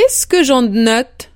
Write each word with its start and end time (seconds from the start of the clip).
Qu'est-ce 0.00 0.28
que 0.28 0.44
Jean 0.44 0.62
note? 0.62 1.32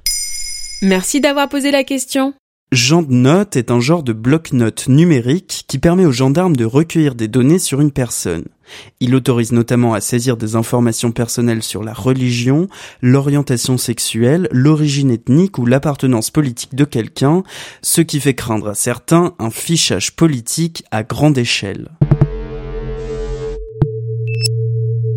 Merci 0.83 1.21
d'avoir 1.21 1.49
posé 1.49 1.73
la 1.73 1.83
question. 1.83 2.33
Jean 2.71 3.03
de 3.03 3.13
note 3.13 3.57
est 3.57 3.73
un 3.73 3.81
genre 3.81 4.05
de 4.05 4.13
bloc-notes 4.13 4.87
numérique 4.87 5.65
qui 5.67 5.79
permet 5.79 6.07
aux 6.07 6.13
gendarmes 6.13 6.55
de 6.55 6.65
recueillir 6.65 7.17
des 7.17 7.27
données 7.27 7.59
sur 7.59 7.81
une 7.81 7.91
personne. 7.91 8.45
Il 9.01 9.17
autorise 9.17 9.51
notamment 9.51 9.95
à 9.95 10.01
saisir 10.01 10.37
des 10.37 10.55
informations 10.55 11.11
personnelles 11.11 11.65
sur 11.65 11.83
la 11.83 11.93
religion, 11.93 12.69
l'orientation 13.01 13.79
sexuelle, 13.79 14.47
l'origine 14.53 15.11
ethnique 15.11 15.59
ou 15.59 15.67
l'appartenance 15.67 16.31
politique 16.31 16.77
de 16.77 16.85
quelqu'un, 16.85 17.43
ce 17.83 18.01
qui 18.01 18.21
fait 18.21 18.35
craindre 18.35 18.69
à 18.69 18.75
certains 18.77 19.35
un 19.41 19.51
fichage 19.51 20.15
politique 20.15 20.85
à 20.93 21.03
grande 21.03 21.37
échelle. 21.37 21.89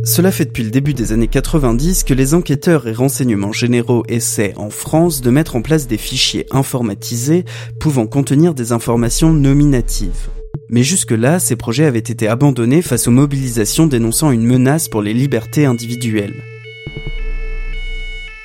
Cela 0.05 0.31
fait 0.31 0.45
depuis 0.45 0.63
le 0.63 0.69
début 0.69 0.93
des 0.93 1.13
années 1.13 1.27
90 1.27 2.03
que 2.03 2.13
les 2.13 2.35
enquêteurs 2.35 2.87
et 2.87 2.93
renseignements 2.93 3.51
généraux 3.51 4.03
essaient 4.07 4.53
en 4.55 4.69
France 4.69 5.21
de 5.21 5.31
mettre 5.31 5.55
en 5.55 5.63
place 5.63 5.87
des 5.87 5.97
fichiers 5.97 6.45
informatisés 6.51 7.43
pouvant 7.79 8.05
contenir 8.05 8.53
des 8.53 8.71
informations 8.71 9.33
nominatives. 9.33 10.29
Mais 10.69 10.83
jusque-là, 10.83 11.39
ces 11.39 11.55
projets 11.55 11.85
avaient 11.85 11.97
été 11.97 12.27
abandonnés 12.27 12.83
face 12.83 13.07
aux 13.07 13.11
mobilisations 13.11 13.87
dénonçant 13.87 14.29
une 14.29 14.45
menace 14.45 14.89
pour 14.89 15.01
les 15.01 15.13
libertés 15.13 15.65
individuelles. 15.65 16.43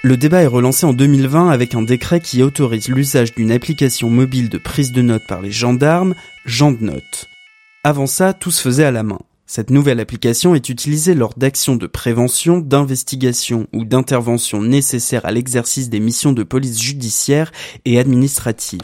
Le 0.03 0.17
débat 0.17 0.41
est 0.41 0.47
relancé 0.47 0.87
en 0.87 0.95
2020 0.95 1.51
avec 1.51 1.75
un 1.75 1.83
décret 1.83 2.21
qui 2.21 2.43
autorise 2.43 2.89
l'usage 2.89 3.35
d'une 3.35 3.53
application 3.53 4.09
mobile 4.09 4.49
de 4.49 4.57
prise 4.57 4.93
de 4.93 5.03
notes 5.03 5.27
par 5.29 5.43
les 5.43 5.53
gendarmes, 5.53 6.15
GendNote. 6.47 7.29
Avant 7.85 8.07
ça, 8.07 8.33
tout 8.33 8.51
se 8.51 8.63
faisait 8.63 8.85
à 8.85 8.91
la 8.91 9.03
main. 9.03 9.19
Cette 9.53 9.71
nouvelle 9.71 9.99
application 9.99 10.55
est 10.55 10.69
utilisée 10.69 11.13
lors 11.13 11.35
d'actions 11.37 11.75
de 11.75 11.89
prévention, 11.89 12.59
d'investigation 12.59 13.67
ou 13.73 13.85
d'intervention 13.85 14.63
nécessaires 14.63 15.27
à 15.27 15.33
l'exercice 15.33 15.91
des 15.91 15.99
missions 15.99 16.31
de 16.31 16.45
police 16.45 16.81
judiciaire 16.81 17.51
et 17.85 17.99
administrative. 17.99 18.79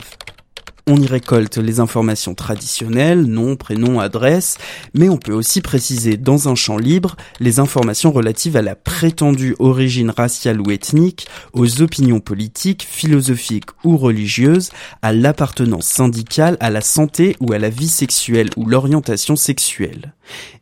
On 0.89 1.03
y 1.03 1.06
récolte 1.09 1.56
les 1.56 1.81
informations 1.81 2.37
traditionnelles, 2.37 3.23
nom, 3.23 3.56
prénom, 3.56 3.98
adresse, 3.98 4.56
mais 4.95 5.09
on 5.09 5.17
peut 5.17 5.33
aussi 5.33 5.61
préciser 5.61 6.17
dans 6.17 6.48
un 6.48 6.55
champ 6.55 6.78
libre 6.78 7.17
les 7.41 7.59
informations 7.59 8.12
relatives 8.12 8.56
à 8.56 8.62
la 8.62 8.77
prétendue 8.77 9.56
origine 9.59 10.11
raciale 10.11 10.61
ou 10.61 10.70
ethnique, 10.70 11.27
aux 11.53 11.83
opinions 11.83 12.20
politiques, 12.20 12.87
philosophiques 12.89 13.70
ou 13.83 13.97
religieuses, 13.97 14.70
à 15.03 15.12
l'appartenance 15.12 15.87
syndicale, 15.87 16.56
à 16.61 16.70
la 16.70 16.83
santé 16.83 17.34
ou 17.41 17.53
à 17.53 17.59
la 17.59 17.69
vie 17.69 17.89
sexuelle 17.89 18.50
ou 18.56 18.65
l'orientation 18.65 19.34
sexuelle. 19.34 20.15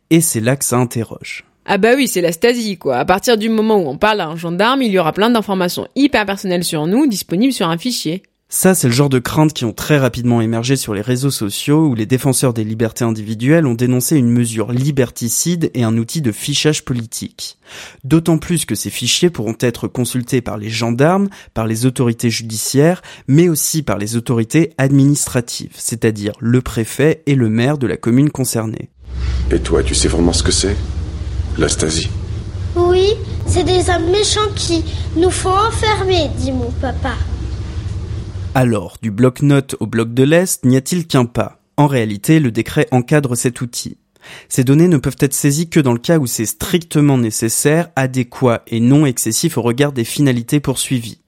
Et 0.09 0.21
c'est 0.21 0.41
là 0.41 0.55
que 0.55 0.65
ça 0.65 0.77
interroge. 0.77 1.45
Ah 1.67 1.77
bah 1.77 1.93
oui, 1.95 2.07
c'est 2.07 2.21
la 2.21 2.31
Stasi, 2.31 2.79
quoi. 2.79 2.97
À 2.97 3.05
partir 3.05 3.37
du 3.37 3.49
moment 3.49 3.77
où 3.77 3.87
on 3.87 3.99
parle 3.99 4.21
à 4.21 4.27
un 4.27 4.35
gendarme, 4.35 4.81
il 4.81 4.91
y 4.91 4.97
aura 4.97 5.13
plein 5.13 5.29
d'informations 5.29 5.87
hyper 5.95 6.25
personnelles 6.25 6.63
sur 6.63 6.87
nous 6.87 7.05
disponibles 7.05 7.53
sur 7.53 7.69
un 7.69 7.77
fichier. 7.77 8.23
Ça, 8.47 8.75
c'est 8.75 8.87
le 8.87 8.93
genre 8.93 9.09
de 9.09 9.17
craintes 9.17 9.53
qui 9.53 9.65
ont 9.65 9.73
très 9.73 9.97
rapidement 9.97 10.39
émergé 10.39 10.75
sur 10.75 10.93
les 10.93 11.01
réseaux 11.01 11.31
sociaux 11.31 11.87
où 11.87 11.95
les 11.95 12.05
défenseurs 12.05 12.53
des 12.53 12.63
libertés 12.63 13.03
individuelles 13.03 13.65
ont 13.65 13.73
dénoncé 13.73 14.17
une 14.17 14.29
mesure 14.29 14.71
liberticide 14.71 15.71
et 15.73 15.83
un 15.83 15.97
outil 15.97 16.21
de 16.21 16.31
fichage 16.31 16.85
politique. 16.85 17.57
D'autant 18.03 18.37
plus 18.37 18.65
que 18.65 18.75
ces 18.75 18.91
fichiers 18.91 19.31
pourront 19.31 19.57
être 19.59 19.87
consultés 19.87 20.41
par 20.41 20.57
les 20.57 20.69
gendarmes, 20.69 21.27
par 21.55 21.65
les 21.65 21.87
autorités 21.87 22.29
judiciaires, 22.29 23.01
mais 23.27 23.49
aussi 23.49 23.81
par 23.81 23.97
les 23.97 24.15
autorités 24.15 24.73
administratives, 24.77 25.73
c'est-à-dire 25.75 26.33
le 26.39 26.61
préfet 26.61 27.23
et 27.25 27.33
le 27.33 27.49
maire 27.49 27.79
de 27.79 27.87
la 27.87 27.97
commune 27.97 28.29
concernée. 28.29 28.89
Et 29.49 29.59
toi, 29.59 29.81
tu 29.81 29.95
sais 29.95 30.07
vraiment 30.07 30.33
ce 30.33 30.43
que 30.43 30.51
c'est 30.51 30.77
La 31.57 31.67
Stasi 31.67 32.09
Oui, 32.75 33.07
c'est 33.47 33.63
des 33.63 33.89
hommes 33.89 34.11
méchants 34.11 34.51
qui 34.55 34.83
nous 35.17 35.31
font 35.31 35.49
enfermer, 35.49 36.29
dit 36.37 36.51
mon 36.51 36.69
papa. 36.79 37.15
Alors, 38.57 38.95
du 39.01 39.11
bloc-notes 39.11 39.75
au 39.81 39.85
bloc 39.85 40.13
de 40.13 40.23
l'Est, 40.23 40.63
n'y 40.63 40.77
a-t-il 40.77 41.07
qu'un 41.07 41.25
pas? 41.25 41.59
En 41.75 41.87
réalité, 41.87 42.39
le 42.39 42.51
décret 42.51 42.87
encadre 42.91 43.35
cet 43.35 43.59
outil. 43.59 43.97
Ces 44.47 44.63
données 44.63 44.87
ne 44.87 44.95
peuvent 44.95 45.17
être 45.19 45.33
saisies 45.33 45.69
que 45.69 45.81
dans 45.81 45.91
le 45.91 45.99
cas 45.99 46.19
où 46.19 46.25
c'est 46.25 46.45
strictement 46.45 47.17
nécessaire, 47.17 47.89
adéquat 47.97 48.63
et 48.67 48.79
non 48.79 49.05
excessif 49.05 49.57
au 49.57 49.61
regard 49.61 49.91
des 49.91 50.05
finalités 50.05 50.61
poursuivies. 50.61 51.19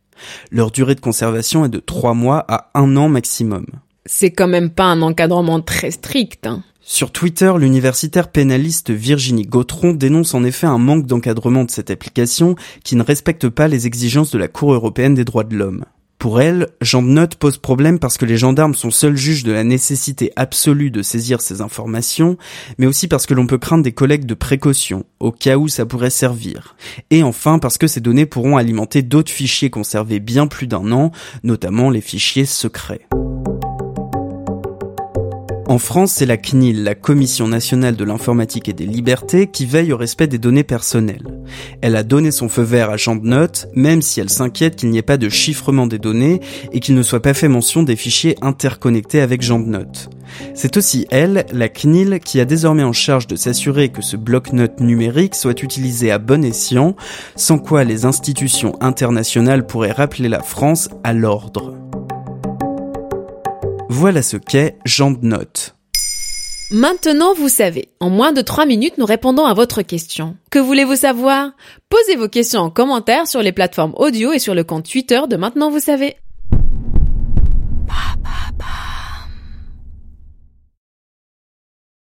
Leur 0.51 0.71
durée 0.71 0.95
de 0.95 1.01
conservation 1.01 1.65
est 1.65 1.69
de 1.69 1.81
3 1.81 2.13
mois 2.13 2.45
à 2.47 2.71
1 2.75 2.95
an 2.95 3.09
maximum. 3.09 3.65
C'est 4.05 4.31
quand 4.31 4.47
même 4.47 4.69
pas 4.69 4.85
un 4.85 5.01
encadrement 5.01 5.59
très 5.59 5.91
strict. 5.91 6.47
Hein. 6.47 6.63
Sur 6.79 7.11
Twitter, 7.11 7.51
l'universitaire 7.59 8.31
pénaliste 8.31 8.91
Virginie 8.91 9.45
Gautron 9.45 9.91
dénonce 9.91 10.33
en 10.33 10.45
effet 10.45 10.67
un 10.67 10.77
manque 10.77 11.05
d'encadrement 11.05 11.65
de 11.65 11.71
cette 11.71 11.91
application 11.91 12.55
qui 12.85 12.95
ne 12.95 13.03
respecte 13.03 13.49
pas 13.49 13.67
les 13.67 13.85
exigences 13.85 14.31
de 14.31 14.37
la 14.37 14.47
Cour 14.47 14.73
européenne 14.73 15.13
des 15.13 15.25
droits 15.25 15.43
de 15.43 15.57
l'homme. 15.57 15.83
Pour 16.19 16.41
elle, 16.41 16.69
Jean 16.81 17.03
de 17.03 17.09
Note 17.09 17.35
pose 17.35 17.59
problème 17.59 17.99
parce 17.99 18.17
que 18.17 18.25
les 18.25 18.37
gendarmes 18.37 18.73
sont 18.73 18.89
seuls 18.89 19.15
juges 19.15 19.43
de 19.43 19.51
la 19.51 19.63
nécessité 19.63 20.31
absolue 20.35 20.89
de 20.89 21.03
saisir 21.03 21.41
ces 21.41 21.61
informations, 21.61 22.37
mais 22.79 22.87
aussi 22.87 23.07
parce 23.07 23.27
que 23.27 23.35
l'on 23.35 23.45
peut 23.45 23.59
craindre 23.59 23.83
des 23.83 23.91
collègues 23.91 24.25
de 24.25 24.33
précaution, 24.33 25.05
au 25.19 25.31
cas 25.31 25.57
où 25.57 25.67
ça 25.67 25.85
pourrait 25.85 26.09
servir. 26.09 26.75
Et 27.11 27.21
enfin 27.21 27.59
parce 27.59 27.77
que 27.77 27.87
ces 27.87 28.01
données 28.01 28.25
pourront 28.25 28.57
alimenter 28.57 29.03
d'autres 29.03 29.31
fichiers 29.31 29.69
conservés 29.69 30.19
bien 30.19 30.47
plus 30.47 30.65
d'un 30.65 30.91
an, 30.91 31.11
notamment 31.43 31.91
les 31.91 32.01
fichiers 32.01 32.45
secrets. 32.45 33.07
En 35.69 35.79
France, 35.79 36.13
c'est 36.13 36.25
la 36.25 36.37
CNIL, 36.37 36.85
la 36.85 36.95
Commission 36.95 37.45
nationale 37.45 37.97
de 37.97 38.05
l'informatique 38.05 38.69
et 38.69 38.73
des 38.73 38.85
libertés, 38.85 39.47
qui 39.47 39.65
veille 39.65 39.91
au 39.91 39.97
respect 39.97 40.27
des 40.27 40.37
données 40.37 40.63
personnelles. 40.63 41.27
Elle 41.81 41.97
a 41.97 42.03
donné 42.03 42.31
son 42.31 42.47
feu 42.47 42.61
vert 42.61 42.89
à 42.89 42.95
Jean 42.95 43.17
de 43.17 43.27
Note, 43.27 43.67
même 43.73 44.01
si 44.01 44.21
elle 44.21 44.29
s'inquiète 44.29 44.77
qu'il 44.77 44.89
n'y 44.89 44.97
ait 44.97 45.01
pas 45.01 45.17
de 45.17 45.27
chiffrement 45.27 45.85
des 45.85 45.99
données 45.99 46.39
et 46.71 46.79
qu'il 46.79 46.95
ne 46.95 47.03
soit 47.03 47.21
pas 47.21 47.33
fait 47.33 47.49
mention 47.49 47.83
des 47.83 47.97
fichiers 47.97 48.37
interconnectés 48.41 49.19
avec 49.19 49.41
Jean 49.41 49.59
de 49.59 49.65
Note. 49.65 50.09
C'est 50.53 50.77
aussi 50.77 51.05
elle, 51.11 51.45
la 51.51 51.67
CNIL, 51.67 52.21
qui 52.23 52.39
a 52.39 52.45
désormais 52.45 52.83
en 52.83 52.93
charge 52.93 53.27
de 53.27 53.35
s'assurer 53.35 53.89
que 53.89 54.01
ce 54.01 54.15
bloc-notes 54.15 54.79
numérique 54.79 55.35
soit 55.35 55.61
utilisé 55.63 56.11
à 56.11 56.17
bon 56.17 56.45
escient, 56.45 56.95
sans 57.35 57.57
quoi 57.57 57.83
les 57.83 58.05
institutions 58.05 58.77
internationales 58.79 59.67
pourraient 59.67 59.91
rappeler 59.91 60.29
la 60.29 60.43
France 60.43 60.87
à 61.03 61.11
l'ordre. 61.11 61.86
Voilà 63.89 64.21
ce 64.21 64.35
qu'est 64.35 64.77
Note. 65.21 65.75
Maintenant, 66.71 67.33
vous 67.33 67.47
savez. 67.47 67.89
En 68.01 68.09
moins 68.09 68.33
de 68.33 68.41
3 68.41 68.65
minutes, 68.65 68.97
nous 68.97 69.05
répondons 69.05 69.45
à 69.45 69.53
votre 69.53 69.81
question. 69.81 70.35
Que 70.51 70.59
voulez-vous 70.59 70.97
savoir? 70.97 71.51
Posez 71.89 72.17
vos 72.17 72.27
questions 72.27 72.59
en 72.59 72.69
commentaire 72.69 73.27
sur 73.27 73.41
les 73.41 73.53
plateformes 73.53 73.93
audio 73.95 74.33
et 74.33 74.39
sur 74.39 74.53
le 74.53 74.65
compte 74.65 74.89
Twitter 74.89 75.21
de 75.29 75.37
Maintenant, 75.37 75.71
vous 75.71 75.79
savez. 75.79 76.17